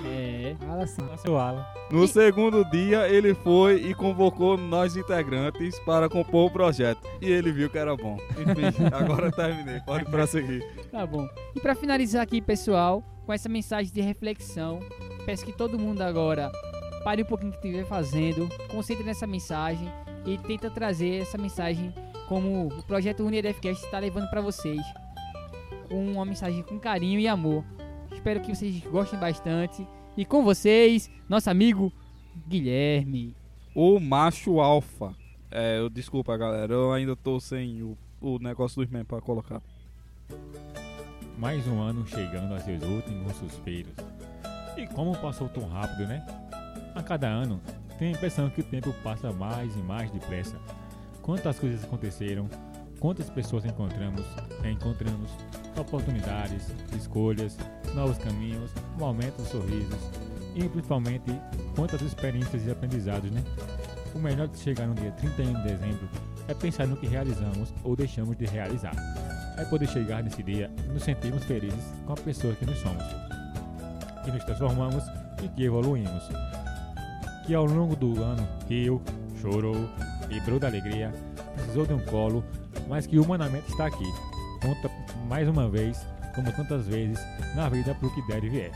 É. 0.05 0.55
Alan 0.69 0.85
seu 1.17 1.37
Alan. 1.37 1.65
No 1.89 2.07
segundo 2.07 2.63
dia, 2.65 3.09
ele 3.09 3.33
foi 3.33 3.77
e 3.77 3.95
convocou 3.95 4.57
nós 4.57 4.95
integrantes 4.95 5.79
para 5.79 6.07
compor 6.07 6.47
o 6.47 6.51
projeto. 6.51 7.01
E 7.19 7.31
ele 7.31 7.51
viu 7.51 7.67
que 7.67 7.79
era 7.79 7.95
bom. 7.95 8.17
Enfim, 8.37 8.85
agora 8.93 9.31
terminei. 9.31 9.79
Pode 9.79 10.05
prosseguir. 10.05 10.63
Tá 10.91 11.05
bom. 11.05 11.27
E 11.55 11.59
pra 11.59 11.73
finalizar 11.73 12.21
aqui, 12.21 12.39
pessoal, 12.39 13.03
com 13.25 13.33
essa 13.33 13.49
mensagem 13.49 13.91
de 13.91 14.01
reflexão, 14.01 14.79
peço 15.25 15.43
que 15.43 15.51
todo 15.51 15.79
mundo 15.79 16.01
agora 16.01 16.51
pare 17.03 17.23
um 17.23 17.25
pouquinho 17.25 17.51
o 17.51 17.53
que 17.55 17.67
estiver 17.67 17.85
fazendo, 17.85 18.47
concentre 18.69 19.03
nessa 19.03 19.25
mensagem 19.25 19.91
e 20.25 20.37
tenta 20.39 20.69
trazer 20.69 21.21
essa 21.21 21.37
mensagem 21.37 21.93
como 22.27 22.67
o 22.67 22.83
projeto 22.83 23.23
UniDFcast 23.23 23.83
está 23.85 23.99
levando 23.99 24.29
pra 24.29 24.41
vocês. 24.41 24.81
Com 25.87 26.13
uma 26.13 26.25
mensagem 26.25 26.63
com 26.63 26.79
carinho 26.79 27.19
e 27.19 27.27
amor. 27.27 27.63
Espero 28.11 28.41
que 28.41 28.53
vocês 28.53 28.81
gostem 28.85 29.19
bastante. 29.19 29.87
E 30.17 30.25
com 30.25 30.43
vocês, 30.43 31.11
nosso 31.29 31.49
amigo 31.49 31.91
Guilherme. 32.47 33.35
O 33.75 33.99
macho 33.99 34.59
alfa. 34.59 35.13
É, 35.51 35.79
eu, 35.79 35.89
desculpa, 35.89 36.35
galera. 36.35 36.73
Eu 36.73 36.91
ainda 36.91 37.15
tô 37.15 37.39
sem 37.39 37.83
o, 37.83 37.97
o 38.19 38.39
negócio 38.39 38.81
dos 38.81 38.91
memes 38.91 39.07
pra 39.07 39.21
colocar. 39.21 39.61
Mais 41.37 41.67
um 41.67 41.81
ano 41.81 42.07
chegando 42.07 42.53
a 42.53 42.59
seus 42.59 42.81
últimos 42.83 43.35
suspiros. 43.35 43.93
E 44.77 44.87
como 44.87 45.15
passou 45.17 45.47
tão 45.47 45.67
rápido, 45.67 46.07
né? 46.07 46.25
A 46.95 47.03
cada 47.03 47.27
ano, 47.27 47.61
tenho 47.97 48.13
a 48.13 48.17
impressão 48.17 48.49
que 48.49 48.61
o 48.61 48.63
tempo 48.63 48.93
passa 49.03 49.31
mais 49.31 49.75
e 49.75 49.79
mais 49.79 50.11
depressa. 50.11 50.55
Quantas 51.21 51.59
coisas 51.59 51.83
aconteceram, 51.83 52.49
quantas 52.99 53.29
pessoas 53.29 53.65
encontramos, 53.65 54.25
encontramos, 54.63 55.31
oportunidades, 55.77 56.73
escolhas, 56.95 57.57
novos 57.93 58.17
caminhos, 58.17 58.71
momentos, 58.97 59.47
sorrisos 59.47 59.99
e 60.55 60.67
principalmente 60.69 61.31
quantas 61.75 62.01
experiências 62.01 62.65
e 62.65 62.71
aprendizados, 62.71 63.31
né? 63.31 63.43
O 64.13 64.19
melhor 64.19 64.47
de 64.47 64.57
chegar 64.57 64.87
no 64.87 64.95
dia 64.95 65.11
31 65.11 65.53
de 65.53 65.63
dezembro 65.63 66.09
é 66.47 66.53
pensar 66.53 66.87
no 66.87 66.95
que 66.95 67.07
realizamos 67.07 67.73
ou 67.83 67.95
deixamos 67.95 68.37
de 68.37 68.45
realizar 68.45 68.95
é 69.57 69.65
poder 69.65 69.87
chegar 69.87 70.21
nesse 70.23 70.43
dia 70.43 70.69
e 70.85 70.89
nos 70.89 71.03
sentirmos 71.03 71.43
felizes 71.45 71.83
com 72.05 72.13
a 72.13 72.17
pessoa 72.17 72.53
que 72.55 72.65
nós 72.65 72.77
somos, 72.79 73.03
que 74.23 74.31
nos 74.31 74.43
transformamos 74.43 75.03
e 75.41 75.47
que 75.49 75.63
evoluímos. 75.63 76.23
Que 77.45 77.53
ao 77.53 77.65
longo 77.65 77.95
do 77.95 78.23
ano 78.23 78.47
riu, 78.67 79.01
chorou, 79.39 79.87
vibrou 80.27 80.59
da 80.59 80.67
alegria, 80.67 81.13
precisou 81.53 81.85
de 81.85 81.93
um 81.93 81.99
colo, 81.99 82.43
mas 82.87 83.05
que 83.05 83.19
humanamente 83.19 83.69
está 83.69 83.85
aqui, 83.85 84.05
conta 84.61 84.89
mais 85.29 85.47
uma 85.47 85.69
vez, 85.69 86.03
como 86.33 86.51
tantas 86.51 86.87
vezes, 86.87 87.19
na 87.55 87.69
vida 87.69 87.93
para 87.93 88.07
o 88.07 88.13
que 88.15 88.21
der 88.27 88.43
e 88.43 88.49
vier. 88.49 88.71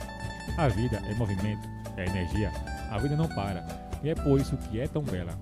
A 0.56 0.68
vida 0.68 1.02
é 1.10 1.14
movimento, 1.16 1.68
é 1.98 2.06
energia, 2.06 2.52
a 2.92 2.98
vida 3.00 3.16
não 3.16 3.28
para, 3.28 3.66
e 4.04 4.10
é 4.10 4.16
por 4.16 4.40
isso 4.40 4.56
que 4.58 4.80
é 4.80 4.88
tão 4.88 5.02
bela. 5.02 5.34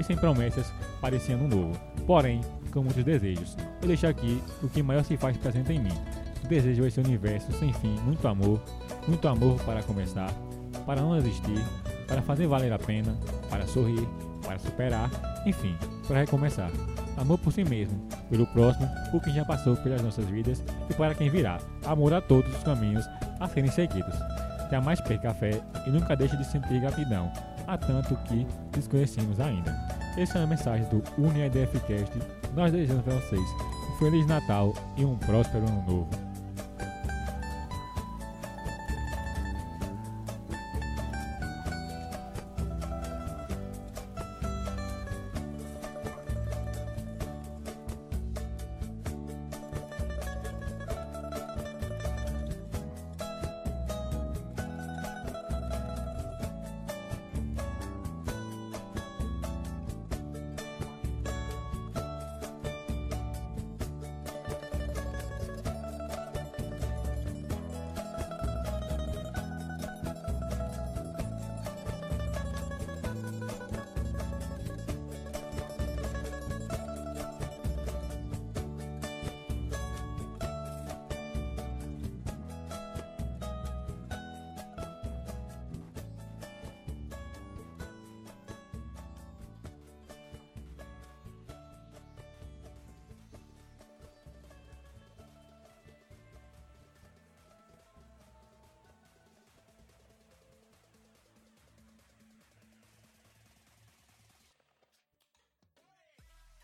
E 0.00 0.02
sem 0.02 0.16
promessas, 0.16 0.72
parecia 1.00 1.36
ano 1.36 1.46
novo, 1.46 1.78
porém, 2.04 2.40
com 2.72 2.82
muitos 2.82 3.04
desejos. 3.04 3.56
Eu 3.80 3.88
deixo 3.88 4.08
aqui 4.08 4.42
o 4.62 4.68
que 4.68 4.82
maior 4.82 5.04
se 5.04 5.16
faz 5.16 5.36
presente 5.36 5.72
em 5.72 5.78
mim. 5.78 5.96
Desejo 6.48 6.84
esse 6.84 6.98
universo 6.98 7.52
sem 7.52 7.72
fim, 7.74 7.94
muito 8.00 8.26
amor, 8.26 8.60
muito 9.06 9.28
amor 9.28 9.60
para 9.60 9.82
começar, 9.84 10.32
para 10.84 11.00
não 11.00 11.16
existir, 11.16 11.62
para 12.12 12.20
fazer 12.20 12.46
valer 12.46 12.70
a 12.70 12.78
pena, 12.78 13.16
para 13.48 13.66
sorrir, 13.66 14.06
para 14.44 14.58
superar, 14.58 15.10
enfim, 15.46 15.74
para 16.06 16.20
recomeçar. 16.20 16.70
Amor 17.16 17.38
por 17.38 17.50
si 17.54 17.64
mesmo, 17.64 18.06
pelo 18.28 18.46
próximo, 18.48 18.86
por 19.10 19.22
quem 19.22 19.32
já 19.32 19.46
passou 19.46 19.74
pelas 19.76 20.02
nossas 20.02 20.26
vidas 20.26 20.62
e 20.90 20.94
para 20.94 21.14
quem 21.14 21.30
virá. 21.30 21.58
Amor 21.86 22.12
a 22.12 22.20
todos 22.20 22.54
os 22.54 22.62
caminhos 22.62 23.08
a 23.40 23.48
serem 23.48 23.70
seguidos. 23.70 24.14
Jamais 24.70 25.00
perca 25.00 25.30
a 25.30 25.34
fé 25.34 25.58
e 25.86 25.90
nunca 25.90 26.14
deixe 26.14 26.36
de 26.36 26.44
sentir 26.44 26.80
gratidão, 26.80 27.32
a 27.66 27.78
tanto 27.78 28.14
que 28.24 28.46
desconhecemos 28.72 29.40
ainda. 29.40 29.74
Essa 30.18 30.40
é 30.40 30.42
a 30.42 30.46
mensagem 30.46 30.86
do 30.90 31.02
UniEDFcast. 31.16 32.12
Nós 32.54 32.72
desejamos 32.72 33.04
para 33.04 33.14
vocês 33.14 33.40
um 33.40 33.98
Feliz 33.98 34.26
Natal 34.26 34.74
e 34.98 35.04
um 35.06 35.16
próspero 35.16 35.66
Ano 35.66 35.82
Novo. 35.86 36.31